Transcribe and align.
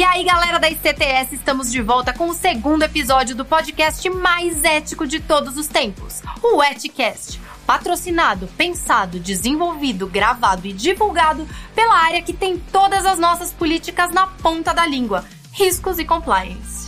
E 0.00 0.02
aí, 0.02 0.24
galera 0.24 0.58
da 0.58 0.70
ICTS, 0.70 1.34
estamos 1.34 1.70
de 1.70 1.82
volta 1.82 2.10
com 2.10 2.30
o 2.30 2.32
segundo 2.32 2.82
episódio 2.82 3.36
do 3.36 3.44
podcast 3.44 4.08
mais 4.08 4.64
ético 4.64 5.06
de 5.06 5.20
todos 5.20 5.58
os 5.58 5.66
tempos, 5.66 6.22
o 6.42 6.64
Eticast. 6.64 7.38
Patrocinado, 7.66 8.48
pensado, 8.56 9.20
desenvolvido, 9.20 10.06
gravado 10.06 10.66
e 10.66 10.72
divulgado 10.72 11.46
pela 11.74 11.98
área 11.98 12.22
que 12.22 12.32
tem 12.32 12.56
todas 12.56 13.04
as 13.04 13.18
nossas 13.18 13.52
políticas 13.52 14.10
na 14.10 14.26
ponta 14.26 14.72
da 14.72 14.86
língua: 14.86 15.22
riscos 15.52 15.98
e 15.98 16.04
compliance. 16.06 16.79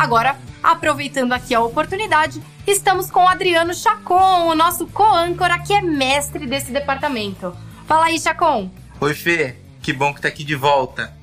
Agora, 0.00 0.34
aproveitando 0.62 1.34
aqui 1.34 1.54
a 1.54 1.60
oportunidade, 1.60 2.42
estamos 2.66 3.10
com 3.10 3.24
o 3.24 3.28
Adriano 3.28 3.74
Chacon, 3.74 4.46
o 4.46 4.54
nosso 4.54 4.86
co-âncora 4.86 5.58
que 5.58 5.74
é 5.74 5.82
mestre 5.82 6.46
desse 6.46 6.72
departamento. 6.72 7.54
Fala 7.86 8.06
aí, 8.06 8.18
Chacon. 8.18 8.70
Oi, 8.98 9.12
Fê. 9.12 9.56
Que 9.82 9.92
bom 9.92 10.14
que 10.14 10.22
tá 10.22 10.28
aqui 10.28 10.42
de 10.42 10.54
volta. 10.54 11.14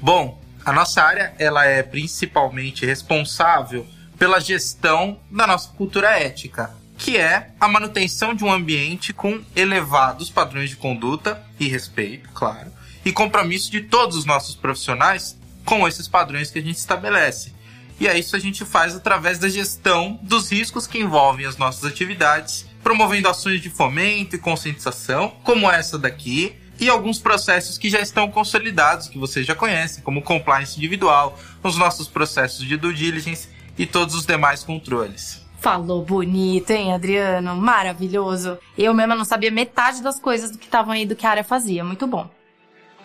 Bom, 0.00 0.40
a 0.64 0.72
nossa 0.72 1.02
área 1.02 1.34
ela 1.40 1.64
é 1.66 1.82
principalmente 1.82 2.86
responsável 2.86 3.84
pela 4.16 4.38
gestão 4.38 5.18
da 5.28 5.44
nossa 5.44 5.68
cultura 5.70 6.16
ética, 6.16 6.70
que 6.96 7.16
é 7.16 7.50
a 7.58 7.66
manutenção 7.66 8.32
de 8.32 8.44
um 8.44 8.52
ambiente 8.52 9.12
com 9.12 9.42
elevados 9.56 10.30
padrões 10.30 10.70
de 10.70 10.76
conduta 10.76 11.44
e 11.58 11.66
respeito, 11.66 12.28
claro, 12.32 12.70
e 13.04 13.10
compromisso 13.10 13.72
de 13.72 13.80
todos 13.80 14.16
os 14.16 14.24
nossos 14.24 14.54
profissionais 14.54 15.36
com 15.64 15.88
esses 15.88 16.06
padrões 16.06 16.48
que 16.48 16.60
a 16.60 16.62
gente 16.62 16.78
estabelece. 16.78 17.58
E 18.00 18.08
é 18.08 18.18
isso 18.18 18.34
a 18.34 18.38
gente 18.38 18.64
faz 18.64 18.96
através 18.96 19.38
da 19.38 19.46
gestão 19.46 20.18
dos 20.22 20.50
riscos 20.50 20.86
que 20.86 20.98
envolvem 20.98 21.44
as 21.44 21.58
nossas 21.58 21.84
atividades, 21.84 22.66
promovendo 22.82 23.28
ações 23.28 23.60
de 23.60 23.68
fomento 23.68 24.34
e 24.34 24.38
conscientização, 24.38 25.34
como 25.44 25.70
essa 25.70 25.98
daqui, 25.98 26.56
e 26.80 26.88
alguns 26.88 27.18
processos 27.18 27.76
que 27.76 27.90
já 27.90 28.00
estão 28.00 28.30
consolidados, 28.30 29.06
que 29.06 29.18
vocês 29.18 29.46
já 29.46 29.54
conhecem, 29.54 30.02
como 30.02 30.22
compliance 30.22 30.78
individual, 30.78 31.38
os 31.62 31.76
nossos 31.76 32.08
processos 32.08 32.66
de 32.66 32.78
due 32.78 32.94
diligence 32.94 33.50
e 33.76 33.84
todos 33.84 34.14
os 34.14 34.24
demais 34.24 34.64
controles. 34.64 35.46
Falou 35.60 36.02
bonito, 36.02 36.70
hein, 36.70 36.94
Adriano? 36.94 37.54
Maravilhoso. 37.54 38.56
Eu 38.78 38.94
mesma 38.94 39.14
não 39.14 39.26
sabia 39.26 39.50
metade 39.50 40.02
das 40.02 40.18
coisas 40.18 40.50
do 40.50 40.56
que 40.56 40.64
estavam 40.64 40.94
aí 40.94 41.04
do 41.04 41.14
que 41.14 41.26
a 41.26 41.30
área 41.30 41.44
fazia. 41.44 41.84
Muito 41.84 42.06
bom. 42.06 42.30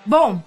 Bom, 0.06 0.42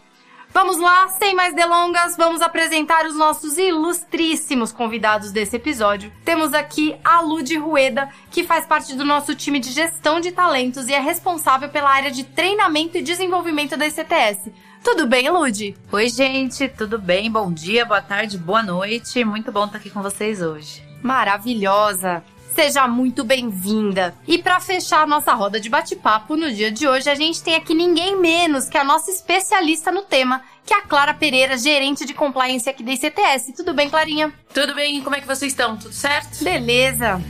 Vamos 0.52 0.78
lá, 0.78 1.08
sem 1.08 1.34
mais 1.34 1.54
delongas, 1.54 2.16
vamos 2.16 2.40
apresentar 2.40 3.06
os 3.06 3.14
nossos 3.14 3.58
ilustríssimos 3.58 4.72
convidados 4.72 5.30
desse 5.30 5.56
episódio. 5.56 6.10
Temos 6.24 6.54
aqui 6.54 6.96
a 7.04 7.20
Lud 7.20 7.54
Rueda, 7.56 8.08
que 8.30 8.42
faz 8.42 8.66
parte 8.66 8.94
do 8.94 9.04
nosso 9.04 9.34
time 9.34 9.60
de 9.60 9.70
gestão 9.70 10.20
de 10.20 10.32
talentos 10.32 10.88
e 10.88 10.94
é 10.94 10.98
responsável 10.98 11.68
pela 11.68 11.90
área 11.90 12.10
de 12.10 12.24
treinamento 12.24 12.96
e 12.96 13.02
desenvolvimento 13.02 13.76
da 13.76 13.86
ICTS. 13.86 14.50
Tudo 14.82 15.06
bem, 15.06 15.28
Lud? 15.30 15.76
Oi, 15.92 16.08
gente, 16.08 16.66
tudo 16.68 16.98
bem? 16.98 17.30
Bom 17.30 17.52
dia, 17.52 17.84
boa 17.84 18.00
tarde, 18.00 18.38
boa 18.38 18.62
noite. 18.62 19.24
Muito 19.24 19.52
bom 19.52 19.66
estar 19.66 19.78
aqui 19.78 19.90
com 19.90 20.02
vocês 20.02 20.40
hoje. 20.40 20.82
Maravilhosa! 21.02 22.24
Seja 22.58 22.88
muito 22.88 23.22
bem-vinda. 23.22 24.12
E 24.26 24.36
para 24.36 24.58
fechar 24.58 25.04
a 25.04 25.06
nossa 25.06 25.32
roda 25.32 25.60
de 25.60 25.70
bate-papo 25.70 26.34
no 26.34 26.52
dia 26.52 26.72
de 26.72 26.88
hoje, 26.88 27.08
a 27.08 27.14
gente 27.14 27.40
tem 27.40 27.54
aqui 27.54 27.72
ninguém 27.72 28.20
menos 28.20 28.68
que 28.68 28.76
a 28.76 28.82
nossa 28.82 29.12
especialista 29.12 29.92
no 29.92 30.02
tema, 30.02 30.42
que 30.66 30.74
é 30.74 30.78
a 30.78 30.82
Clara 30.82 31.14
Pereira, 31.14 31.56
gerente 31.56 32.04
de 32.04 32.12
compliance 32.12 32.68
aqui 32.68 32.82
da 32.82 32.90
ICTS. 32.90 33.52
Tudo 33.52 33.72
bem, 33.74 33.88
Clarinha? 33.88 34.32
Tudo 34.52 34.74
bem, 34.74 35.00
como 35.04 35.14
é 35.14 35.20
que 35.20 35.26
vocês 35.28 35.52
estão? 35.52 35.76
Tudo 35.76 35.94
certo? 35.94 36.42
Beleza. 36.42 37.22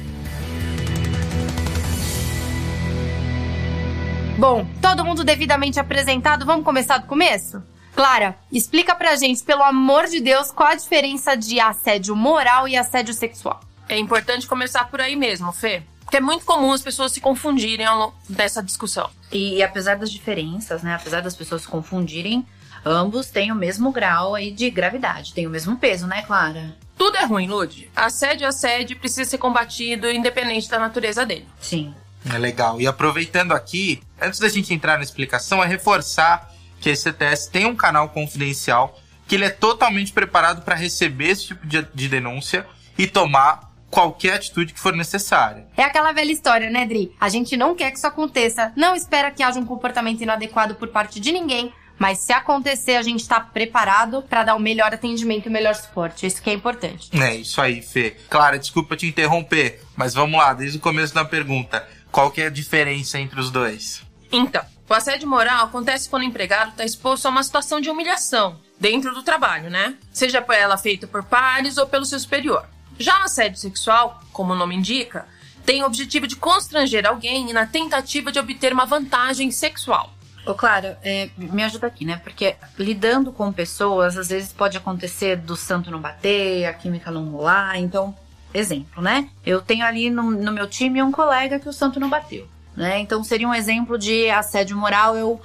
Bom, 4.38 4.66
todo 4.80 5.04
mundo 5.04 5.24
devidamente 5.24 5.78
apresentado, 5.78 6.46
vamos 6.46 6.64
começar 6.64 6.96
do 6.96 7.06
começo? 7.06 7.62
Clara, 7.94 8.34
explica 8.50 8.94
pra 8.94 9.14
gente, 9.14 9.42
pelo 9.42 9.62
amor 9.62 10.06
de 10.06 10.20
Deus, 10.20 10.50
qual 10.50 10.70
a 10.70 10.74
diferença 10.74 11.36
de 11.36 11.60
assédio 11.60 12.16
moral 12.16 12.66
e 12.66 12.78
assédio 12.78 13.12
sexual. 13.12 13.67
É 13.88 13.98
importante 13.98 14.46
começar 14.46 14.84
por 14.84 15.00
aí 15.00 15.16
mesmo, 15.16 15.52
Fê. 15.52 15.82
Porque 16.00 16.16
é 16.16 16.20
muito 16.20 16.44
comum 16.44 16.72
as 16.72 16.80
pessoas 16.80 17.12
se 17.12 17.20
confundirem 17.20 17.84
ao 17.84 17.98
longo 17.98 18.14
dessa 18.28 18.62
discussão. 18.62 19.10
E, 19.30 19.56
e 19.56 19.62
apesar 19.62 19.96
das 19.96 20.10
diferenças, 20.10 20.82
né? 20.82 20.94
Apesar 20.94 21.20
das 21.20 21.36
pessoas 21.36 21.62
se 21.62 21.68
confundirem, 21.68 22.46
ambos 22.84 23.28
têm 23.28 23.52
o 23.52 23.54
mesmo 23.54 23.92
grau 23.92 24.34
aí 24.34 24.50
de 24.50 24.70
gravidade, 24.70 25.34
têm 25.34 25.46
o 25.46 25.50
mesmo 25.50 25.76
peso, 25.76 26.06
né, 26.06 26.22
Clara? 26.22 26.74
Tudo 26.96 27.16
é 27.16 27.24
ruim, 27.24 27.46
Lud. 27.46 27.90
Assédio 27.94 28.44
é 28.44 28.48
assédio 28.48 28.98
precisa 28.98 29.28
ser 29.28 29.38
combatido 29.38 30.10
independente 30.10 30.68
da 30.68 30.78
natureza 30.78 31.24
dele. 31.26 31.46
Sim. 31.60 31.94
É 32.28 32.36
legal. 32.38 32.80
E 32.80 32.86
aproveitando 32.86 33.52
aqui, 33.52 34.02
antes 34.20 34.40
da 34.40 34.48
gente 34.48 34.74
entrar 34.74 34.96
na 34.96 35.04
explicação, 35.04 35.62
é 35.62 35.66
reforçar 35.66 36.52
que 36.80 36.90
a 36.90 36.96
CTS 36.96 37.50
tem 37.50 37.66
um 37.66 37.76
canal 37.76 38.08
confidencial 38.08 38.98
que 39.26 39.34
ele 39.34 39.44
é 39.44 39.50
totalmente 39.50 40.12
preparado 40.12 40.62
para 40.62 40.74
receber 40.74 41.30
esse 41.30 41.48
tipo 41.48 41.66
de, 41.66 41.86
de 41.94 42.08
denúncia 42.08 42.66
e 42.96 43.06
tomar 43.06 43.67
qualquer 43.90 44.34
atitude 44.34 44.72
que 44.72 44.80
for 44.80 44.94
necessária. 44.94 45.66
É 45.76 45.82
aquela 45.82 46.12
velha 46.12 46.32
história, 46.32 46.70
né, 46.70 46.86
Dri? 46.86 47.14
A 47.20 47.28
gente 47.28 47.56
não 47.56 47.74
quer 47.74 47.90
que 47.90 47.98
isso 47.98 48.06
aconteça, 48.06 48.72
não 48.76 48.94
espera 48.94 49.30
que 49.30 49.42
haja 49.42 49.58
um 49.58 49.66
comportamento 49.66 50.22
inadequado 50.22 50.74
por 50.74 50.88
parte 50.88 51.20
de 51.20 51.32
ninguém, 51.32 51.72
mas 51.98 52.18
se 52.18 52.32
acontecer, 52.32 52.96
a 52.96 53.02
gente 53.02 53.20
está 53.20 53.40
preparado 53.40 54.22
para 54.22 54.44
dar 54.44 54.54
o 54.54 54.60
melhor 54.60 54.94
atendimento 54.94 55.46
e 55.46 55.48
o 55.48 55.52
melhor 55.52 55.74
suporte. 55.74 56.26
Isso 56.26 56.40
que 56.40 56.48
é 56.48 56.52
importante. 56.52 57.10
É 57.20 57.34
isso 57.34 57.60
aí, 57.60 57.82
Fê. 57.82 58.16
Clara, 58.30 58.58
desculpa 58.58 58.96
te 58.96 59.06
interromper, 59.06 59.82
mas 59.96 60.14
vamos 60.14 60.38
lá, 60.38 60.54
desde 60.54 60.78
o 60.78 60.80
começo 60.80 61.12
da 61.12 61.24
pergunta. 61.24 61.86
Qual 62.12 62.30
que 62.30 62.40
é 62.40 62.46
a 62.46 62.50
diferença 62.50 63.18
entre 63.18 63.40
os 63.40 63.50
dois? 63.50 64.02
Então, 64.30 64.64
o 64.88 64.94
assédio 64.94 65.28
moral 65.28 65.66
acontece 65.66 66.08
quando 66.08 66.22
o 66.22 66.26
empregado 66.26 66.70
está 66.70 66.84
exposto 66.84 67.26
a 67.26 67.30
uma 67.30 67.42
situação 67.42 67.80
de 67.80 67.90
humilhação 67.90 68.58
dentro 68.78 69.12
do 69.12 69.22
trabalho, 69.22 69.68
né? 69.68 69.96
Seja 70.12 70.44
ela 70.50 70.78
feita 70.78 71.06
por 71.06 71.24
pares 71.24 71.78
ou 71.78 71.86
pelo 71.86 72.04
seu 72.04 72.18
superior. 72.18 72.64
Já 72.98 73.20
o 73.20 73.24
assédio 73.24 73.58
sexual, 73.58 74.20
como 74.32 74.52
o 74.52 74.56
nome 74.56 74.74
indica, 74.74 75.26
tem 75.64 75.82
o 75.82 75.86
objetivo 75.86 76.26
de 76.26 76.36
constranger 76.36 77.06
alguém 77.06 77.52
na 77.52 77.66
tentativa 77.66 78.32
de 78.32 78.38
obter 78.38 78.72
uma 78.72 78.86
vantagem 78.86 79.50
sexual. 79.50 80.12
Ô, 80.46 80.54
Clara, 80.54 80.98
é, 81.02 81.28
me 81.36 81.62
ajuda 81.62 81.86
aqui, 81.86 82.06
né? 82.06 82.16
Porque 82.24 82.56
lidando 82.78 83.30
com 83.32 83.52
pessoas, 83.52 84.16
às 84.16 84.28
vezes 84.28 84.50
pode 84.50 84.78
acontecer 84.78 85.36
do 85.36 85.54
santo 85.56 85.90
não 85.90 86.00
bater, 86.00 86.64
a 86.64 86.72
química 86.72 87.10
não 87.10 87.28
rolar. 87.28 87.78
Então, 87.78 88.16
exemplo, 88.54 89.02
né? 89.02 89.28
Eu 89.44 89.60
tenho 89.60 89.84
ali 89.84 90.08
no, 90.08 90.30
no 90.30 90.50
meu 90.50 90.66
time 90.66 91.02
um 91.02 91.12
colega 91.12 91.60
que 91.60 91.68
o 91.68 91.72
santo 91.72 92.00
não 92.00 92.08
bateu, 92.08 92.48
né? 92.74 92.98
Então, 92.98 93.22
seria 93.22 93.46
um 93.46 93.54
exemplo 93.54 93.98
de 93.98 94.30
assédio 94.30 94.74
moral 94.74 95.16
eu 95.16 95.38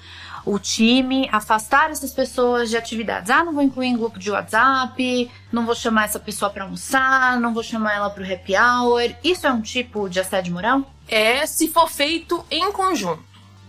o 0.45 0.59
time 0.59 1.27
afastar 1.31 1.91
essas 1.91 2.11
pessoas 2.11 2.69
de 2.69 2.77
atividades. 2.77 3.29
Ah, 3.29 3.43
não 3.43 3.53
vou 3.53 3.63
incluir 3.63 3.87
em 3.87 3.97
grupo 3.97 4.19
de 4.19 4.29
WhatsApp, 4.29 5.31
não 5.51 5.65
vou 5.65 5.75
chamar 5.75 6.05
essa 6.05 6.19
pessoa 6.19 6.51
para 6.51 6.63
almoçar, 6.63 7.39
não 7.39 7.53
vou 7.53 7.63
chamar 7.63 7.95
ela 7.95 8.09
para 8.09 8.23
o 8.23 8.33
happy 8.33 8.53
hour. 8.55 9.15
Isso 9.23 9.47
é 9.47 9.51
um 9.51 9.61
tipo 9.61 10.09
de 10.09 10.19
assédio 10.19 10.53
moral? 10.53 10.81
É 11.07 11.45
se 11.45 11.67
for 11.67 11.89
feito 11.89 12.43
em 12.51 12.71
conjunto. 12.71 13.23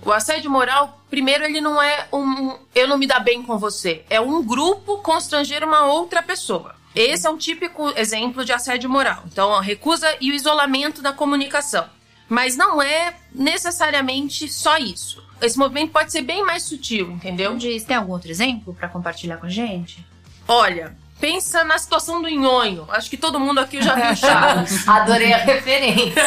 O 0.04 0.12
assédio 0.12 0.50
moral, 0.50 1.00
primeiro, 1.08 1.44
ele 1.44 1.60
não 1.60 1.80
é 1.80 2.06
um 2.12 2.58
eu 2.74 2.86
não 2.86 2.98
me 2.98 3.06
dá 3.06 3.18
bem 3.18 3.42
com 3.42 3.56
você. 3.56 4.04
É 4.10 4.20
um 4.20 4.44
grupo 4.44 4.98
constranger 4.98 5.64
uma 5.64 5.86
outra 5.86 6.22
pessoa. 6.22 6.74
Esse 6.94 7.26
é 7.26 7.30
um 7.30 7.38
típico 7.38 7.92
exemplo 7.96 8.44
de 8.44 8.52
assédio 8.52 8.90
moral. 8.90 9.22
Então, 9.26 9.52
a 9.52 9.62
recusa 9.62 10.06
e 10.20 10.30
o 10.30 10.34
isolamento 10.34 11.02
da 11.02 11.12
comunicação. 11.12 11.86
Mas 12.28 12.56
não 12.56 12.80
é 12.80 13.16
necessariamente 13.32 14.48
só 14.48 14.76
isso 14.76 15.24
esse 15.44 15.58
movimento 15.58 15.92
pode 15.92 16.10
ser 16.10 16.22
bem 16.22 16.44
mais 16.44 16.62
sutil, 16.62 17.10
entendeu? 17.10 17.56
Diz, 17.56 17.84
tem 17.84 17.96
algum 17.96 18.12
outro 18.12 18.30
exemplo 18.30 18.74
para 18.74 18.88
compartilhar 18.88 19.36
com 19.36 19.46
a 19.46 19.50
gente? 19.50 20.04
Olha, 20.46 20.96
pensa 21.20 21.64
na 21.64 21.78
situação 21.78 22.20
do 22.20 22.28
nhonho. 22.28 22.86
Acho 22.90 23.08
que 23.08 23.16
todo 23.16 23.40
mundo 23.40 23.60
aqui 23.60 23.80
já 23.82 23.94
viu 23.94 24.16
Chaves. 24.16 24.86
Adorei 24.88 25.32
a 25.32 25.38
referência. 25.38 26.22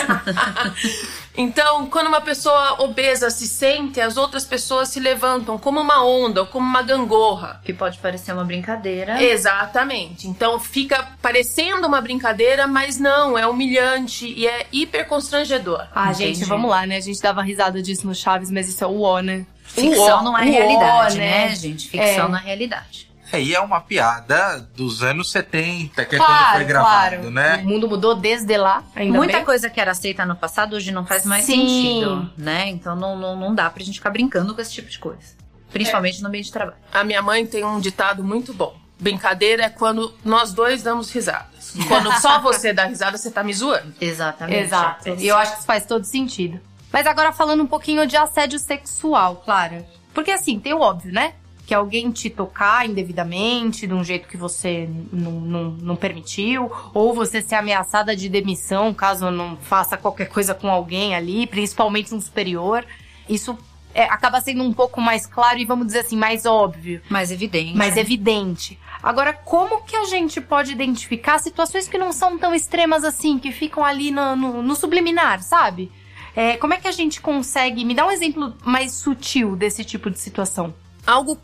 então, 1.38 1.86
quando 1.86 2.08
uma 2.08 2.20
pessoa 2.20 2.82
obesa 2.82 3.30
se 3.30 3.48
sente, 3.48 4.02
as 4.02 4.18
outras 4.18 4.44
pessoas 4.44 4.90
se 4.90 5.00
levantam 5.00 5.58
como 5.60 5.80
uma 5.80 6.04
onda 6.04 6.42
ou 6.42 6.48
como 6.48 6.68
uma 6.68 6.82
gangorra. 6.82 7.62
Que 7.64 7.72
pode 7.72 8.00
parecer 8.00 8.34
uma 8.34 8.44
brincadeira. 8.44 9.22
Exatamente. 9.22 10.28
Então 10.28 10.60
fica 10.60 11.08
parecendo 11.22 11.88
uma 11.88 12.02
brincadeira, 12.02 12.66
mas 12.66 12.98
não, 12.98 13.38
é 13.38 13.46
humilhante 13.46 14.28
e 14.28 14.48
é 14.48 14.66
hiper 14.72 15.08
constrangedor. 15.08 15.88
Ah, 15.94 16.12
Entendi. 16.12 16.34
gente, 16.36 16.46
vamos 16.46 16.72
lá, 16.72 16.88
né? 16.88 16.98
A 16.98 17.02
gente 17.02 17.22
dava 17.22 17.44
risada 17.44 17.82
disso 17.84 18.08
no 18.08 18.16
Chaves, 18.16 18.50
mas 18.50 18.68
isso 18.68 18.84
é 18.84 18.88
o 18.88 19.02
ó, 19.02 19.20
né? 19.20 19.46
Ficção 19.64 20.24
não 20.24 20.36
é 20.36 20.44
realidade, 20.44 21.18
né, 21.18 21.54
gente? 21.56 21.90
Ficção 21.90 22.26
é. 22.26 22.30
na 22.30 22.38
realidade. 22.38 23.07
É, 23.32 23.42
e 23.42 23.54
é 23.54 23.60
uma 23.60 23.82
piada 23.82 24.60
dos 24.76 25.04
anos 25.04 25.32
70, 25.32 26.06
que 26.06 26.18
claro, 26.18 26.34
é 26.34 26.38
quando 26.38 26.56
foi 26.56 26.66
gravado, 26.66 27.16
claro. 27.18 27.32
né? 27.32 27.62
O 27.64 27.68
mundo 27.68 27.88
mudou 27.88 28.16
desde 28.16 28.58
lá, 28.58 28.84
ainda 28.96 29.18
Muita 29.18 29.38
bem. 29.38 29.46
coisa 29.46 29.70
que 29.70 29.80
era 29.80 29.92
aceita 29.92 30.26
no 30.26 30.36
passado 30.36 30.76
hoje 30.76 30.92
não 30.92 31.06
faz 31.06 31.26
mais 31.26 31.44
Sim. 31.44 31.68
sentido, 31.68 32.32
né? 32.38 32.70
Então 32.70 32.96
não, 32.96 33.18
não, 33.18 33.36
não 33.36 33.54
dá 33.54 33.70
pra 33.70 33.84
gente 33.84 33.96
ficar 33.96 34.10
brincando 34.10 34.56
com 34.56 34.62
esse 34.62 34.72
tipo 34.72 34.90
de 34.90 35.00
coisa. 35.00 35.36
Principalmente 35.72 36.20
é. 36.20 36.24
no 36.24 36.30
meio 36.30 36.44
de 36.44 36.52
trabalho. 36.52 36.78
A 36.92 37.04
minha 37.04 37.22
mãe 37.22 37.46
tem 37.46 37.66
um 37.66 37.80
ditado 37.80 38.24
muito 38.24 38.54
bom. 38.54 38.76
brincadeira 39.00 39.64
é 39.66 39.70
quando 39.70 40.14
nós 40.24 40.54
dois 40.54 40.82
damos 40.82 41.12
risadas. 41.12 41.58
Quando 41.88 42.12
só 42.22 42.40
você 42.40 42.72
dá 42.72 42.86
risada, 42.86 43.18
você 43.18 43.30
tá 43.30 43.44
me 43.44 43.54
zoando. 43.54 43.94
Exatamente. 44.00 44.64
Exato. 44.64 45.10
E 45.10 45.28
eu 45.28 45.38
acho 45.38 45.52
que 45.52 45.58
isso 45.60 45.68
faz 45.68 45.86
todo 45.86 46.06
sentido. 46.06 46.60
Mas 46.92 47.06
agora 47.06 47.32
falando 47.32 47.62
um 47.62 47.68
pouquinho 47.68 48.08
de 48.08 48.16
assédio 48.16 48.58
sexual, 48.58 49.44
Clara. 49.46 49.86
Porque 50.14 50.32
assim, 50.32 50.60
tem 50.60 50.74
o 50.74 50.80
óbvio, 50.80 51.14
né? 51.14 51.34
Que 51.68 51.74
alguém 51.76 52.10
te 52.12 52.30
tocar 52.30 52.88
indevidamente, 52.90 53.86
de 53.86 53.94
um 53.94 54.04
jeito 54.04 54.28
que 54.28 54.38
você 54.38 54.90
não, 55.12 55.32
não, 55.34 55.64
não 55.72 55.96
permitiu, 55.96 56.72
ou 56.94 57.14
você 57.14 57.42
ser 57.42 57.56
ameaçada 57.56 58.16
de 58.16 58.28
demissão 58.30 58.94
caso 58.94 59.30
não 59.30 59.58
faça 59.58 59.98
qualquer 59.98 60.30
coisa 60.30 60.56
com 60.56 60.70
alguém 60.72 61.14
ali, 61.14 61.46
principalmente 61.46 62.16
um 62.16 62.22
superior. 62.22 62.86
Isso 63.28 63.58
é, 63.94 64.06
acaba 64.06 64.40
sendo 64.40 64.64
um 64.64 64.72
pouco 64.72 65.02
mais 65.02 65.26
claro 65.28 65.60
e 65.60 65.66
vamos 65.66 65.88
dizer 65.88 66.00
assim, 66.00 66.16
mais 66.16 66.46
óbvio, 66.46 67.02
Mais 67.10 67.32
evidente. 67.32 67.76
mais 67.78 67.98
evidente. 67.98 68.80
Agora, 69.04 69.34
como 69.34 69.84
que 69.84 69.96
a 69.96 70.06
gente 70.06 70.40
pode 70.42 70.72
identificar 70.72 71.38
situações 71.38 71.88
que 71.88 71.98
não 71.98 72.12
são 72.14 72.38
tão 72.38 72.56
extremas 72.56 73.04
assim, 73.04 73.38
que 73.38 73.52
ficam 73.52 73.84
ali 73.84 74.10
no, 74.10 74.36
no- 74.38 74.64
no 74.64 74.76
subliminar, 74.76 75.44
sabe? 75.44 75.92
É, 76.36 76.56
como 76.58 76.74
é 76.74 76.78
que 76.78 76.88
a 76.88 76.92
gente 76.92 77.20
consegue. 77.20 77.84
Me 77.84 77.94
dá 77.94 78.06
um 78.08 78.12
exemplo 78.12 78.54
mais 78.64 78.94
sutil 78.94 79.56
desse 79.56 79.84
tipo 79.84 80.10
de 80.10 80.18
situação. 80.20 80.74
Algo, 81.06 81.38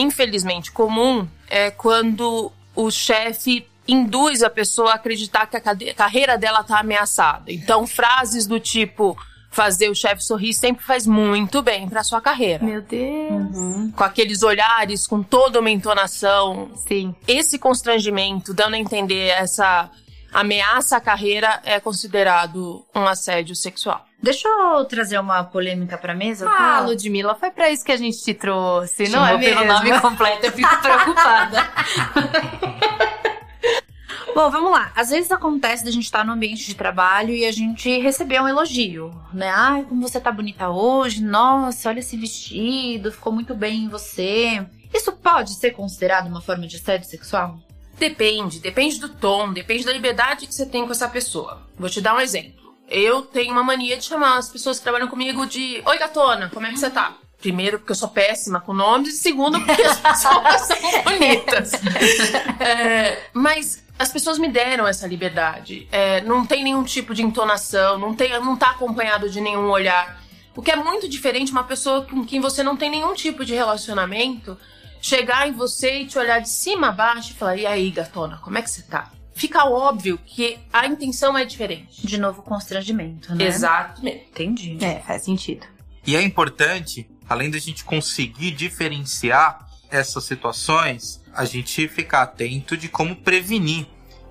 infelizmente, 0.00 0.72
comum 0.72 1.28
é 1.48 1.70
quando 1.70 2.50
o 2.74 2.90
chefe 2.90 3.66
induz 3.86 4.42
a 4.42 4.50
pessoa 4.50 4.92
a 4.92 4.94
acreditar 4.94 5.46
que 5.46 5.56
a 5.56 5.94
carreira 5.94 6.38
dela 6.38 6.62
tá 6.62 6.78
ameaçada. 6.78 7.52
Então, 7.52 7.86
frases 7.86 8.46
do 8.46 8.60
tipo 8.60 9.16
fazer 9.50 9.88
o 9.88 9.94
chefe 9.94 10.22
sorrir 10.22 10.54
sempre 10.54 10.84
faz 10.84 11.06
muito 11.06 11.60
bem 11.60 11.88
pra 11.88 12.04
sua 12.04 12.20
carreira. 12.20 12.64
Meu 12.64 12.80
Deus. 12.80 13.92
Com 13.96 14.04
aqueles 14.04 14.44
olhares, 14.44 15.06
com 15.08 15.22
toda 15.22 15.58
uma 15.58 15.70
entonação. 15.70 16.70
Sim. 16.86 17.14
Esse 17.26 17.58
constrangimento, 17.58 18.54
dando 18.54 18.74
a 18.74 18.78
entender 18.78 19.26
essa 19.28 19.90
ameaça 20.32 20.96
à 20.96 21.00
carreira, 21.00 21.60
é 21.64 21.80
considerado 21.80 22.86
um 22.94 23.04
assédio 23.06 23.56
sexual. 23.56 24.06
Deixa 24.22 24.46
eu 24.48 24.84
trazer 24.84 25.18
uma 25.18 25.42
polêmica 25.44 25.96
pra 25.96 26.14
mesa. 26.14 26.46
Ah, 26.46 26.56
tá? 26.56 26.80
Ludmilla, 26.80 27.34
foi 27.34 27.50
pra 27.50 27.70
isso 27.70 27.84
que 27.84 27.92
a 27.92 27.96
gente 27.96 28.22
te 28.22 28.34
trouxe, 28.34 29.08
não 29.08 29.24
é 29.24 29.30
Chamou 29.30 29.38
mesmo? 29.38 29.60
pelo 29.60 29.72
nome 29.72 30.00
completo, 30.00 30.46
eu 30.46 30.52
fico 30.52 30.76
preocupada. 30.82 31.70
Bom, 34.34 34.50
vamos 34.50 34.70
lá. 34.70 34.92
Às 34.94 35.10
vezes 35.10 35.30
acontece 35.32 35.84
da 35.84 35.90
gente 35.90 36.04
estar 36.04 36.24
no 36.24 36.32
ambiente 36.32 36.64
de 36.64 36.74
trabalho 36.74 37.34
e 37.34 37.44
a 37.44 37.52
gente 37.52 37.98
receber 37.98 38.40
um 38.40 38.48
elogio, 38.48 39.12
né? 39.32 39.50
Ai, 39.50 39.84
como 39.84 40.06
você 40.06 40.20
tá 40.20 40.30
bonita 40.30 40.68
hoje. 40.68 41.22
Nossa, 41.22 41.88
olha 41.88 41.98
esse 41.98 42.16
vestido, 42.16 43.10
ficou 43.10 43.32
muito 43.32 43.54
bem 43.54 43.84
em 43.84 43.88
você. 43.88 44.64
Isso 44.94 45.12
pode 45.12 45.54
ser 45.54 45.72
considerado 45.72 46.26
uma 46.26 46.40
forma 46.40 46.66
de 46.66 46.76
assédio 46.76 47.08
sexual? 47.08 47.58
Depende, 47.98 48.60
depende 48.60 48.98
do 48.98 49.08
tom, 49.08 49.52
depende 49.52 49.84
da 49.84 49.92
liberdade 49.92 50.46
que 50.46 50.54
você 50.54 50.64
tem 50.64 50.84
com 50.86 50.92
essa 50.92 51.08
pessoa. 51.08 51.62
Vou 51.76 51.90
te 51.90 52.00
dar 52.00 52.14
um 52.14 52.20
exemplo. 52.20 52.69
Eu 52.90 53.22
tenho 53.22 53.52
uma 53.52 53.62
mania 53.62 53.96
de 53.96 54.04
chamar 54.04 54.36
as 54.36 54.48
pessoas 54.48 54.78
que 54.78 54.82
trabalham 54.82 55.06
comigo 55.06 55.46
de 55.46 55.80
Oi, 55.86 55.98
gatona, 55.98 56.50
como 56.52 56.66
é 56.66 56.70
que 56.70 56.78
você 56.78 56.90
tá? 56.90 57.14
Primeiro, 57.38 57.78
porque 57.78 57.92
eu 57.92 57.96
sou 57.96 58.08
péssima 58.08 58.60
com 58.60 58.74
nomes, 58.74 59.14
e 59.14 59.18
segundo, 59.18 59.58
porque 59.64 59.82
as 59.82 59.98
pessoas 60.00 60.60
são 60.62 61.02
bonitas. 61.04 61.72
É, 62.60 63.30
mas 63.32 63.82
as 63.98 64.12
pessoas 64.12 64.38
me 64.38 64.48
deram 64.48 64.86
essa 64.86 65.06
liberdade. 65.06 65.88
É, 65.90 66.20
não 66.22 66.44
tem 66.44 66.62
nenhum 66.62 66.84
tipo 66.84 67.14
de 67.14 67.22
entonação, 67.22 67.98
não, 67.98 68.14
tem, 68.14 68.38
não 68.40 68.54
tá 68.54 68.70
acompanhado 68.70 69.30
de 69.30 69.40
nenhum 69.40 69.70
olhar. 69.70 70.20
O 70.54 70.60
que 70.60 70.70
é 70.70 70.76
muito 70.76 71.08
diferente 71.08 71.46
de 71.46 71.52
uma 71.52 71.64
pessoa 71.64 72.02
com 72.02 72.24
quem 72.24 72.40
você 72.40 72.62
não 72.62 72.76
tem 72.76 72.90
nenhum 72.90 73.14
tipo 73.14 73.44
de 73.44 73.54
relacionamento 73.54 74.58
chegar 75.00 75.48
em 75.48 75.52
você 75.52 76.00
e 76.00 76.06
te 76.06 76.18
olhar 76.18 76.40
de 76.40 76.50
cima 76.50 76.88
a 76.88 76.92
baixo 76.92 77.30
e 77.30 77.34
falar: 77.34 77.56
E 77.56 77.66
aí, 77.66 77.90
gatona, 77.90 78.38
como 78.38 78.58
é 78.58 78.62
que 78.62 78.70
você 78.70 78.82
tá? 78.82 79.10
Fica 79.40 79.64
óbvio 79.64 80.20
que 80.26 80.58
a 80.70 80.86
intenção 80.86 81.36
é 81.36 81.46
diferente. 81.46 82.06
De 82.06 82.18
novo, 82.18 82.42
constrangimento, 82.42 83.34
né? 83.34 83.46
Exatamente. 83.46 84.26
Entendi. 84.32 84.76
É, 84.84 85.00
faz 85.00 85.24
sentido. 85.24 85.66
E 86.06 86.14
é 86.14 86.20
importante, 86.20 87.08
além 87.26 87.50
da 87.50 87.58
gente 87.58 87.82
conseguir 87.82 88.50
diferenciar 88.50 89.66
essas 89.90 90.24
situações, 90.24 91.24
a 91.34 91.46
gente 91.46 91.88
ficar 91.88 92.20
atento 92.20 92.76
de 92.76 92.86
como 92.86 93.16
prevenir 93.16 93.86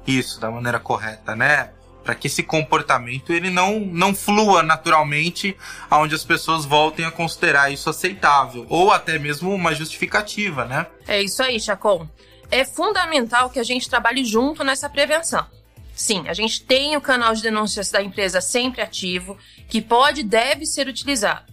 isso 0.05 0.39
da 0.39 0.51
maneira 0.51 0.79
correta, 0.79 1.35
né? 1.35 1.71
Para 2.03 2.13
que 2.13 2.27
esse 2.27 2.43
comportamento 2.43 3.33
ele 3.33 3.49
não, 3.49 3.79
não 3.79 4.13
flua 4.13 4.61
naturalmente, 4.61 5.57
aonde 5.89 6.13
as 6.13 6.23
pessoas 6.23 6.65
voltem 6.65 7.03
a 7.03 7.09
considerar 7.09 7.71
isso 7.73 7.89
aceitável 7.89 8.63
ou 8.69 8.91
até 8.91 9.17
mesmo 9.17 9.51
uma 9.51 9.73
justificativa, 9.73 10.65
né? 10.65 10.85
É 11.07 11.19
isso 11.19 11.41
aí, 11.41 11.59
Chacon. 11.59 12.07
É 12.51 12.65
fundamental 12.65 13.49
que 13.49 13.59
a 13.59 13.63
gente 13.63 13.89
trabalhe 13.89 14.25
junto 14.25 14.63
nessa 14.63 14.89
prevenção. 14.89 15.45
Sim, 15.93 16.27
a 16.27 16.33
gente 16.33 16.63
tem 16.63 16.95
o 16.95 17.01
canal 17.01 17.33
de 17.35 17.41
denúncias 17.41 17.91
da 17.91 18.01
empresa 18.01 18.39
sempre 18.39 18.81
ativo, 18.81 19.37
que 19.67 19.81
pode 19.81 20.21
e 20.21 20.23
deve 20.23 20.65
ser 20.65 20.87
utilizado. 20.87 21.49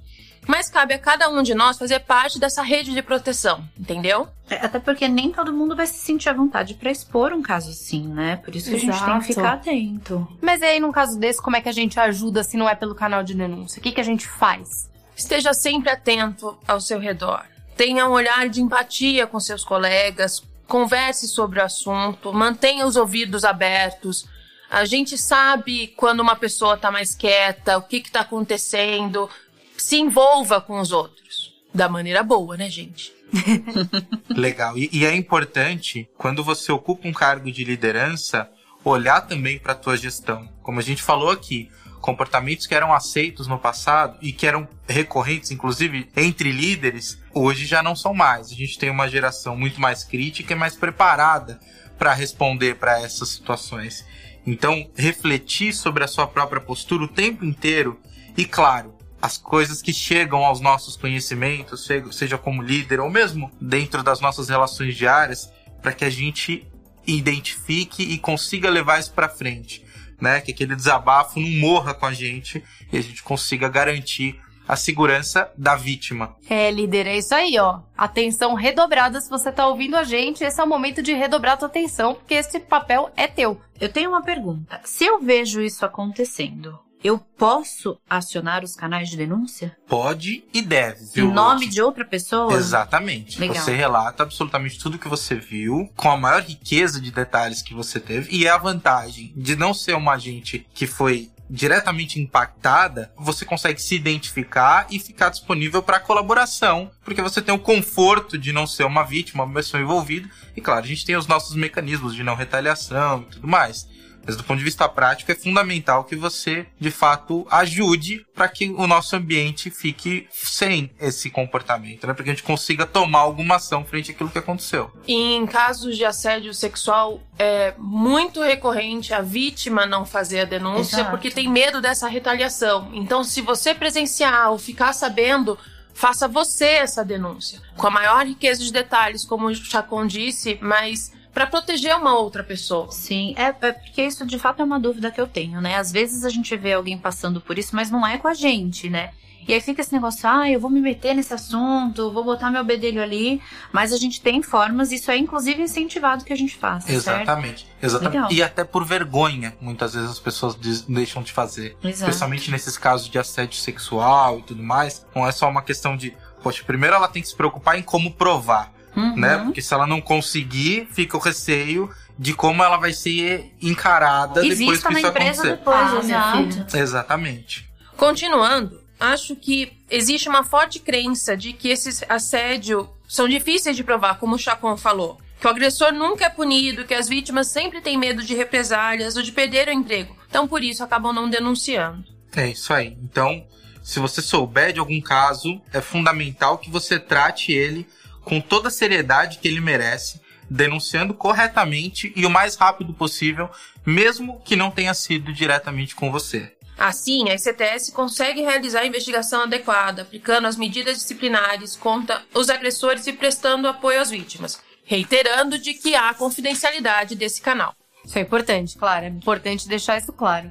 Mas 0.47 0.71
cabe 0.71 0.95
a 0.95 0.99
cada 0.99 1.29
um 1.29 1.43
de 1.43 1.55
nós 1.55 1.77
fazer 1.77 1.99
parte 2.01 2.39
dessa 2.39 2.63
rede 2.63 2.95
de 2.95 3.03
proteção, 3.03 3.69
entendeu? 3.77 4.29
É, 4.49 4.55
Até 4.65 4.79
porque 4.79 5.09
nem 5.09 5.33
todo 5.33 5.53
mundo 5.53 5.75
vai 5.75 5.87
se 5.87 5.99
sentir 5.99 6.29
à 6.29 6.33
vontade 6.33 6.75
pra 6.75 6.91
expor 6.91 7.33
um 7.33 7.43
caso 7.43 7.71
assim, 7.71 8.07
né? 8.07 8.37
Por 8.37 8.55
isso 8.55 8.71
que 8.71 8.77
a 8.77 8.79
gente 8.79 8.93
tem 8.93 9.03
Exato. 9.03 9.21
que 9.21 9.27
ficar 9.27 9.53
atento. 9.55 10.29
Mas 10.41 10.63
aí, 10.63 10.79
num 10.79 10.93
caso 10.93 11.19
desse, 11.19 11.43
como 11.43 11.57
é 11.57 11.61
que 11.61 11.69
a 11.69 11.73
gente 11.73 11.99
ajuda 11.99 12.45
se 12.45 12.57
não 12.57 12.69
é 12.69 12.77
pelo 12.77 12.95
canal 12.95 13.25
de 13.25 13.35
denúncia? 13.35 13.81
O 13.81 13.83
que, 13.83 13.91
que 13.91 14.01
a 14.01 14.05
gente 14.05 14.29
faz? 14.29 14.89
Esteja 15.17 15.53
sempre 15.53 15.91
atento 15.91 16.57
ao 16.69 16.81
seu 16.81 17.01
redor. 17.01 17.45
Tenha 17.77 18.07
um 18.09 18.13
olhar 18.13 18.49
de 18.49 18.63
empatia 18.63 19.27
com 19.27 19.41
seus 19.41 19.65
colegas. 19.65 20.45
Converse 20.67 21.29
sobre 21.29 21.61
o 21.61 21.65
assunto. 21.65 22.33
Mantenha 22.33 22.87
os 22.87 22.97
ouvidos 22.97 23.45
abertos. 23.45 24.27
A 24.71 24.85
gente 24.85 25.17
sabe 25.17 25.89
quando 25.97 26.21
uma 26.21 26.37
pessoa 26.37 26.75
está 26.75 26.91
mais 26.91 27.15
quieta, 27.15 27.79
o 27.79 27.83
que 27.83 27.99
está 27.99 28.21
acontecendo. 28.21 29.31
Se 29.77 29.97
envolva 29.97 30.61
com 30.61 30.81
os 30.81 30.93
outros. 30.93 31.55
Da 31.73 31.89
maneira 31.89 32.23
boa, 32.23 32.57
né, 32.57 32.71
gente? 32.71 33.13
Legal. 34.31 34.77
E, 34.79 34.89
e 34.93 35.05
é 35.05 35.15
importante, 35.15 36.09
quando 36.17 36.43
você 36.43 36.73
ocupa 36.73 37.07
um 37.07 37.13
cargo 37.13 37.51
de 37.53 37.65
liderança, 37.65 38.51
olhar 38.83 39.21
também 39.23 39.59
para 39.59 39.73
a 39.73 39.77
tua 39.77 39.97
gestão. 39.97 40.49
Como 40.63 40.79
a 40.79 40.83
gente 40.83 41.03
falou 41.03 41.31
aqui, 41.31 41.71
comportamentos 42.01 42.67
que 42.67 42.75
eram 42.75 42.93
aceitos 42.93 43.47
no 43.47 43.59
passado 43.59 44.17
e 44.21 44.33
que 44.33 44.47
eram 44.47 44.69
recorrentes, 44.89 45.51
inclusive 45.51 46.09
entre 46.17 46.53
líderes, 46.53 47.19
hoje 47.35 47.67
já 47.67 47.83
não 47.83 47.97
são 47.97 48.15
mais. 48.15 48.51
A 48.51 48.55
gente 48.55 48.79
tem 48.79 48.91
uma 48.91 49.09
geração 49.09 49.57
muito 49.57 49.81
mais 49.81 50.05
crítica 50.05 50.53
e 50.53 50.57
mais 50.57 50.75
preparada 50.77 51.59
para 51.99 52.13
responder 52.15 52.77
para 52.77 53.01
essas 53.01 53.31
situações. 53.31 54.05
Então, 54.47 54.89
refletir 54.97 55.73
sobre 55.73 56.05
a 56.05 56.09
sua 56.09 56.27
própria 56.27 56.61
postura 56.61 57.05
o 57.05 57.09
tempo 57.09 57.45
inteiro 57.45 58.01
e, 58.37 58.45
claro, 58.45 58.95
as 59.21 59.37
coisas 59.39 59.83
que 59.83 59.93
chegam 59.93 60.45
aos 60.45 60.61
nossos 60.61 60.97
conhecimentos, 60.97 61.85
seja- 62.13 62.39
como 62.39 62.63
líder 62.63 63.01
ou 63.01 63.11
mesmo 63.11 63.51
dentro 63.61 64.03
das 64.03 64.21
nossas 64.21 64.49
relações 64.49 64.95
diárias, 64.95 65.51
para 65.83 65.93
que 65.93 66.05
a 66.05 66.11
gente 66.11 66.67
identifique 67.07 68.03
e 68.03 68.19
consiga 68.19 68.69
levar 68.69 69.01
isso 69.01 69.13
para 69.13 69.29
frente, 69.29 69.85
né? 70.21 70.41
Que 70.41 70.53
aquele 70.53 70.75
desabafo 70.75 71.41
não 71.41 71.51
morra 71.61 71.95
com 71.95 72.07
a 72.07 72.13
gente 72.13 72.63
e 72.93 72.99
a 72.99 73.01
gente 73.01 73.23
consiga 73.23 73.69
garantir 73.69 74.41
a 74.69 74.75
segurança 74.75 75.51
da 75.57 75.77
vítima. 75.77 76.37
É, 76.51 76.71
líder, 76.71 77.07
é 77.07 77.19
isso 77.19 77.35
aí, 77.35 77.59
ó. 77.59 77.81
Atenção 77.97 78.55
redobrada 78.55 79.21
se 79.21 79.31
você 79.31 79.53
tá 79.53 79.67
ouvindo 79.67 79.97
a 79.97 80.03
gente. 80.03 80.43
Esse 80.43 80.61
é 80.61 80.65
o 80.65 80.69
momento 80.69 81.03
de 81.03 81.13
redobrar 81.13 81.55
a 81.55 81.57
tua 81.57 81.69
atenção, 81.69 82.15
porque 82.15 82.35
esse 82.35 82.59
papel 82.59 83.11
é 83.17 83.27
teu. 83.27 83.61
Eu 83.81 83.89
tenho 83.89 84.11
uma 84.11 84.23
pergunta. 84.23 84.81
Se 84.85 85.05
eu 85.05 85.21
vejo 85.21 85.61
isso 85.61 85.85
acontecendo, 85.85 86.79
eu 87.07 87.19
posso 87.19 87.99
acionar 88.11 88.65
os 88.65 88.75
canais 88.75 89.09
de 89.09 89.17
denúncia? 89.17 89.77
Pode 89.89 90.45
e 90.53 90.61
deve, 90.61 91.03
Em 91.05 91.09
viu? 91.15 91.31
nome 91.33 91.63
Lud? 91.67 91.75
de 91.75 91.81
outra 91.83 92.05
pessoa? 92.05 92.53
Exatamente. 92.55 93.39
Legal. 93.39 93.57
Você 93.65 93.75
relata 93.75 94.23
absolutamente 94.25 94.79
tudo 94.79 94.99
que 94.99 95.09
você 95.09 95.37
viu, 95.37 95.89
com 95.97 96.11
a 96.11 96.17
maior 96.17 96.43
riqueza 96.43 97.01
de 97.01 97.11
detalhes 97.11 97.63
que 97.63 97.75
você 97.75 98.01
teve, 98.01 98.35
e 98.35 98.47
é 98.47 98.51
a 98.51 98.59
vantagem 98.59 99.33
de 99.37 99.55
não 99.55 99.73
ser 99.73 99.95
uma 99.95 100.15
agente 100.15 100.67
que 100.75 100.87
foi 100.87 101.31
diretamente 101.49 102.19
impactada, 102.21 103.13
você 103.17 103.45
consegue 103.45 103.81
se 103.81 103.95
identificar 103.95 104.87
e 104.91 104.99
ficar 104.99 105.29
disponível 105.29 105.81
para 105.81 106.01
colaboração, 106.01 106.91
porque 107.05 107.23
você 107.23 107.41
tem 107.41 107.55
o 107.55 107.59
conforto 107.59 108.37
de 108.37 108.53
não 108.53 108.67
ser 108.67 108.83
uma 108.83 109.05
vítima, 109.05 109.45
uma 109.45 109.55
pessoa 109.55 109.81
envolvida, 109.81 110.29
e 110.57 110.61
claro, 110.61 110.85
a 110.85 110.89
gente 110.89 111.07
tem 111.07 111.15
os 111.17 111.29
nossos 111.29 111.55
mecanismos 111.55 112.17
de 112.17 112.25
não 112.25 112.35
retaliação 112.35 113.23
e 113.29 113.35
tudo 113.35 113.47
mais. 113.47 113.87
Mas 114.27 114.37
do 114.37 114.43
ponto 114.43 114.59
de 114.59 114.65
vista 114.65 114.89
prático, 114.89 115.31
é 115.31 115.35
fundamental 115.35 116.05
que 116.05 116.17
você, 116.17 116.67
de 116.81 116.91
fato, 116.91 117.47
ajude 117.51 118.27
para 118.35 118.49
que 118.49 118.69
o 118.71 118.87
nosso 118.87 119.15
ambiente 119.15 119.71
fique 119.71 120.27
sem 120.33 120.91
esse 121.01 121.31
comportamento, 121.31 122.07
né? 122.07 122.13
Para 122.13 122.25
que 122.25 122.31
a 122.31 122.33
gente 122.33 122.43
consiga 122.43 122.85
tomar 122.85 123.21
alguma 123.21 123.57
ação 123.57 123.85
frente 123.85 124.11
àquilo 124.11 124.29
que 124.29 124.39
aconteceu. 124.39 124.91
Em 125.07 125.47
casos 125.47 125.97
de 125.97 126.05
assédio 126.05 126.53
sexual, 126.53 127.21
é 127.39 127.75
muito 127.79 128.43
recorrente 128.43 129.15
a 129.15 129.21
vítima 129.21 129.87
não 129.87 130.05
fazer 130.05 130.41
a 130.41 130.45
denúncia 130.45 130.97
Exato. 130.97 131.11
porque 131.11 131.31
tem 131.31 131.49
medo 131.49 131.81
dessa 131.81 132.09
retaliação. 132.09 132.91
Então, 132.93 133.23
se 133.23 133.41
você 133.41 133.75
presenciar 133.75 134.51
ou 134.51 134.59
ficar 134.59 134.93
sabendo, 134.93 135.57
faça 135.95 136.27
você 136.27 136.67
essa 136.67 137.05
denúncia. 137.05 137.61
Com 137.77 137.87
a 137.87 137.91
maior 137.91 138.27
riqueza 138.27 138.63
de 138.63 138.73
detalhes, 138.73 139.25
como 139.25 139.47
o 139.47 139.55
Chacon 139.55 140.07
disse, 140.07 140.59
mas 140.61 141.13
para 141.37 141.47
proteger 141.47 141.95
uma 141.95 142.19
outra 142.19 142.43
pessoa. 142.43 142.91
Sim, 142.91 143.35
é, 143.37 143.55
é, 143.61 143.73
porque 143.73 144.03
isso 144.03 144.25
de 144.25 144.39
fato 144.39 144.63
é 144.63 144.65
uma 144.65 144.81
dúvida 144.81 145.11
que 145.11 145.21
eu 145.21 145.27
tenho, 145.27 145.61
né? 145.61 145.77
Às 145.77 145.93
vezes 145.93 146.25
a 146.25 146.31
gente 146.31 146.57
vê 146.57 146.73
alguém 146.73 146.97
passando 146.97 147.43
por 147.43 147.59
isso, 147.59 147.77
mas 147.77 147.91
não 147.91 148.07
é 148.07 148.17
com 148.17 148.27
a 148.27 148.33
gente, 148.33 148.89
né? 148.89 149.11
E 149.47 149.53
aí 149.53 149.61
fica 149.61 149.83
esse 149.83 149.93
negócio, 149.93 150.27
ah, 150.27 150.51
eu 150.51 150.59
vou 150.59 150.71
me 150.71 150.81
meter 150.81 151.15
nesse 151.15 151.35
assunto, 151.35 152.11
vou 152.11 152.25
botar 152.25 152.51
meu 152.51 152.65
bedelho 152.65 153.03
ali, 153.03 153.39
mas 153.71 153.93
a 153.93 153.99
gente 153.99 154.19
tem 154.19 154.41
formas, 154.41 154.91
isso 154.91 155.11
é 155.11 155.19
inclusive 155.19 155.61
incentivado 155.61 156.25
que 156.25 156.33
a 156.33 156.37
gente 156.37 156.57
faça. 156.57 156.91
Exatamente. 156.91 157.67
Certo? 157.67 157.85
Exatamente. 157.85 158.15
Legal. 158.15 158.33
E 158.33 158.43
até 158.43 158.65
por 158.65 158.87
vergonha, 158.87 159.55
muitas 159.61 159.93
vezes 159.93 160.09
as 160.09 160.19
pessoas 160.19 160.55
deixam 160.89 161.23
de 161.23 161.33
fazer. 161.33 161.77
Exato. 161.85 162.11
Especialmente 162.11 162.51
nesses 162.51 162.79
casos 162.79 163.11
de 163.11 163.19
assédio 163.19 163.59
sexual 163.59 164.39
e 164.39 164.43
tudo 164.43 164.63
mais. 164.63 165.05
Não 165.15 165.29
é 165.29 165.33
só 165.33 165.51
uma 165.51 165.61
questão 165.61 165.99
de, 165.99 166.17
poxa, 166.43 166.65
primeiro 166.65 166.97
ela 166.97 167.09
tem 167.09 167.21
que 167.21 167.29
se 167.29 167.37
preocupar 167.37 167.79
em 167.79 167.83
como 167.83 168.11
provar, 168.15 168.73
Uhum. 168.97 169.17
né? 169.17 169.39
Porque 169.39 169.61
se 169.61 169.73
ela 169.75 169.87
não 169.87 170.01
conseguir, 170.01 170.89
fica 170.93 171.17
o 171.17 171.21
receio 171.21 171.91
de 172.19 172.33
como 172.33 172.63
ela 172.65 172.79
vai 172.79 172.93
ser 172.95 173.53
encarada 173.61 174.45
E 174.45 174.55
depois 174.55 174.83
que 174.83 174.93
isso 174.95 175.09
empresa 175.09 175.43
acontecer. 175.43 175.51
depois, 175.51 175.77
Ah, 175.77 176.03
minha 176.03 176.49
exato. 176.49 176.77
Exatamente. 176.77 177.69
Continuando, 177.97 178.81
acho 178.99 179.37
que 179.37 179.73
existe 179.91 180.29
uma 180.29 180.43
forte 180.43 180.79
crença 180.79 181.37
de 181.37 181.53
que 181.53 181.69
esses 181.69 182.03
assédio 182.09 182.89
são 183.07 183.29
difíceis 183.29 183.77
de 183.77 183.85
provar, 183.85 184.19
como 184.19 184.35
o 184.35 184.39
Chacon 184.39 184.77
falou. 184.77 185.19
Que 185.41 185.47
o 185.47 185.51
agressor 185.51 185.93
nunca 185.93 186.25
é 186.25 186.31
punido, 186.31 186.87
que 186.87 186.95
as 186.95 187.09
vítimas 187.09 187.49
sempre 187.49 187.83
têm 187.83 187.99
medo 187.99 188.23
de 188.23 188.35
represálias 188.35 189.17
ou 189.17 189.23
de 189.23 189.33
perder 189.33 189.69
o 189.69 189.73
emprego. 189.73 190.17
Então, 190.29 190.49
por 190.49 190.63
isso, 190.65 190.83
acabam 190.83 191.13
não 191.13 191.29
denunciando. 191.29 192.05
É 192.35 192.49
isso 192.49 192.73
aí. 192.73 192.97
Então, 193.03 193.45
se 193.83 194.01
você 194.01 194.23
souber 194.23 194.73
de 194.73 194.81
algum 194.81 195.01
caso, 195.01 195.61
é 195.73 195.81
fundamental 195.83 196.57
que 196.59 196.71
você 196.71 196.99
trate 196.99 197.53
ele 197.53 197.87
com 198.27 198.41
toda 198.41 198.67
a 198.67 198.73
seriedade 198.73 199.39
que 199.39 199.47
ele 199.47 199.61
merece, 199.61 200.21
denunciando 200.51 201.15
corretamente 201.15 202.13
e 202.17 202.27
o 202.27 202.31
mais 202.31 202.57
rápido 202.57 202.93
possível, 202.93 203.49
mesmo 203.87 204.43
que 204.45 204.57
não 204.57 204.69
tenha 204.69 204.93
sido 204.95 205.33
diretamente 205.33 205.95
com 205.95 206.11
você. 206.11 206.53
Assim, 206.77 207.31
a 207.31 207.35
ICTS 207.37 207.93
consegue 207.93 208.43
realizar 208.43 208.81
a 208.81 208.87
investigação 208.87 209.43
adequada, 209.43 210.03
aplicando 210.03 210.49
as 210.49 210.57
medidas 210.57 210.99
disciplinares 210.99 211.77
contra 211.77 212.21
os 212.35 212.51
agressores 212.51 213.07
e 213.07 213.13
prestando 213.13 213.69
apoio 213.69 214.01
às 214.01 214.11
vítimas, 214.11 214.61
reiterando 214.85 215.57
de 215.57 215.73
que 215.75 215.95
há 215.95 216.13
confidencialidade 216.13 217.15
desse 217.15 217.41
canal. 217.41 217.77
Isso 218.05 218.19
é 218.19 218.23
importante, 218.23 218.77
claro. 218.77 219.07
É 219.07 219.09
importante 219.09 219.69
deixar 219.69 219.99
isso 219.99 220.13
claro. 220.13 220.51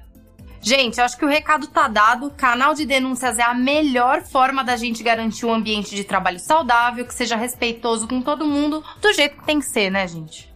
Gente, 0.66 1.00
acho 1.00 1.16
que 1.16 1.24
o 1.24 1.28
recado 1.28 1.68
tá 1.68 1.88
dado. 1.88 2.32
Canal 2.32 2.74
de 2.74 2.88
denúncias 2.88 3.38
é 3.38 3.44
a 3.44 3.54
melhor 3.54 4.24
forma 4.24 4.64
da 4.64 4.76
gente 4.76 5.04
garantir 5.04 5.46
um 5.46 5.54
ambiente 5.54 5.96
de 5.96 6.04
trabalho 6.04 6.40
saudável, 6.40 7.06
que 7.06 7.14
seja 7.14 7.36
respeitoso 7.36 8.08
com 8.08 8.20
todo 8.20 8.48
mundo, 8.48 8.84
do 9.00 9.14
jeito 9.14 9.38
que 9.38 9.46
tem 9.46 9.60
que 9.60 9.68
ser, 9.68 9.92
né, 9.92 10.08
gente? 10.08 10.52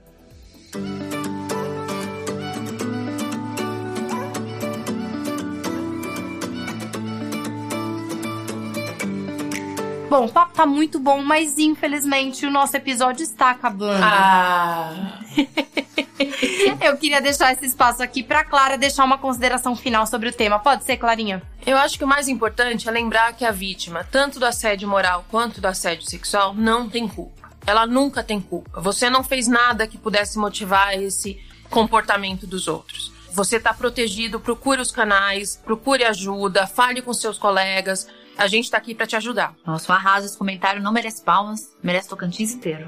Bom, 10.10 10.25
o 10.25 10.30
papo 10.30 10.56
tá 10.56 10.66
muito 10.66 11.00
bom, 11.00 11.22
mas 11.22 11.60
infelizmente 11.60 12.48
o 12.48 12.50
nosso 12.50 12.75
episódio 12.75 13.22
está 13.22 13.51
acabando. 13.51 14.04
Ah, 14.04 15.20
Eu 16.81 16.97
queria 16.97 17.21
deixar 17.21 17.51
esse 17.53 17.65
espaço 17.65 18.03
aqui 18.03 18.23
pra 18.23 18.43
Clara 18.43 18.77
deixar 18.77 19.05
uma 19.05 19.17
consideração 19.17 19.75
final 19.75 20.05
sobre 20.05 20.29
o 20.29 20.33
tema. 20.33 20.59
Pode 20.59 20.83
ser, 20.83 20.97
Clarinha? 20.97 21.41
eu 21.65 21.77
acho 21.77 21.97
que 21.97 22.03
o 22.03 22.07
mais 22.07 22.27
importante 22.27 22.88
é 22.88 22.91
lembrar 22.91 23.33
que 23.33 23.45
a 23.45 23.51
vítima, 23.51 24.03
tanto 24.03 24.39
do 24.39 24.45
assédio 24.45 24.88
moral 24.88 25.25
quanto 25.29 25.61
do 25.61 25.67
assédio 25.67 26.09
sexual, 26.09 26.53
não 26.53 26.89
tem 26.89 27.07
culpa. 27.07 27.49
Ela 27.65 27.85
nunca 27.85 28.23
tem 28.23 28.41
culpa. 28.41 28.79
Você 28.81 29.09
não 29.09 29.23
fez 29.23 29.47
nada 29.47 29.85
que 29.85 29.97
pudesse 29.97 30.39
motivar 30.39 30.93
esse 30.95 31.39
comportamento 31.69 32.47
dos 32.47 32.67
outros. 32.67 33.11
Você 33.31 33.57
está 33.57 33.73
protegido, 33.73 34.39
procure 34.39 34.81
os 34.81 34.91
canais, 34.91 35.61
procure 35.63 36.03
ajuda, 36.03 36.65
fale 36.65 37.01
com 37.01 37.13
seus 37.13 37.38
colegas. 37.38 38.07
A 38.38 38.47
gente 38.47 38.71
tá 38.71 38.77
aqui 38.77 38.95
para 38.95 39.05
te 39.05 39.15
ajudar. 39.15 39.53
Nossa, 39.65 39.91
o 39.91 39.95
arraso, 39.95 40.25
esse 40.25 40.38
comentário 40.38 40.81
não 40.81 40.91
merece 40.91 41.21
palmas, 41.23 41.75
merece 41.83 42.09
Tocantins 42.09 42.53
inteiro. 42.53 42.85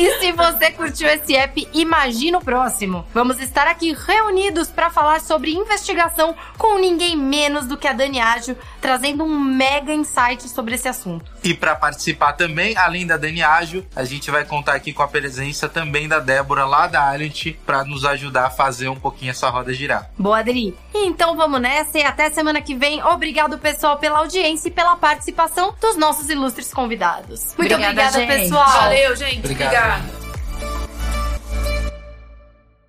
E 0.00 0.18
se 0.18 0.32
você 0.32 0.70
curtiu 0.70 1.06
esse 1.08 1.36
app, 1.36 1.68
imagina 1.74 2.38
o 2.38 2.40
próximo. 2.42 3.04
Vamos 3.12 3.38
estar 3.38 3.66
aqui 3.66 3.92
reunidos 3.92 4.68
para 4.68 4.88
falar 4.88 5.20
sobre 5.20 5.52
investigação 5.52 6.34
com 6.56 6.78
ninguém 6.78 7.14
menos 7.14 7.66
do 7.66 7.76
que 7.76 7.86
a 7.86 7.92
Dani 7.92 8.18
Ágil, 8.18 8.56
trazendo 8.80 9.24
um 9.24 9.38
mega 9.38 9.92
insight 9.92 10.48
sobre 10.48 10.76
esse 10.76 10.88
assunto. 10.88 11.30
E 11.44 11.52
para 11.52 11.76
participar 11.76 12.32
também, 12.32 12.74
além 12.78 13.06
da 13.06 13.18
Dani 13.18 13.42
Ágil, 13.42 13.86
a 13.94 14.02
gente 14.02 14.30
vai 14.30 14.42
contar 14.42 14.72
aqui 14.72 14.90
com 14.90 15.02
a 15.02 15.08
presença 15.08 15.68
também 15.68 16.08
da 16.08 16.18
Débora 16.18 16.64
lá 16.64 16.86
da 16.86 17.06
Alliant 17.06 17.54
para 17.66 17.84
nos 17.84 18.06
ajudar 18.06 18.46
a 18.46 18.50
fazer 18.50 18.88
um 18.88 18.96
pouquinho 18.98 19.32
essa 19.32 19.50
roda 19.50 19.70
girar. 19.74 20.10
Boa, 20.18 20.38
Adri. 20.38 20.74
Então 20.94 21.36
vamos 21.36 21.60
nessa 21.60 21.98
e 21.98 22.02
até 22.02 22.30
semana 22.30 22.62
que 22.62 22.74
vem. 22.74 23.02
Obrigado, 23.04 23.58
pessoal, 23.58 23.98
pela 23.98 24.20
audiência 24.20 24.68
e 24.68 24.70
pela 24.70 24.96
participação 24.96 25.74
dos 25.78 25.96
nossos 25.96 26.30
ilustres 26.30 26.72
convidados. 26.72 27.54
Muito 27.58 27.74
Obrigada, 27.74 27.90
obrigada, 27.90 28.18
gente. 28.18 28.28
pessoal. 28.28 28.66
Valeu, 28.66 29.14
gente. 29.14 29.38
Obrigado. 29.40 29.68
Obrigada. 29.68 29.89
Yeah. 29.90 30.19